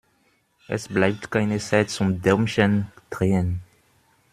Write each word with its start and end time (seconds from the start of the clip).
Es 0.67 0.87
bleibt 0.87 1.29
keine 1.29 1.59
Zeit 1.59 1.91
zum 1.91 2.23
Däumchen 2.23 2.91
drehen. 3.11 3.61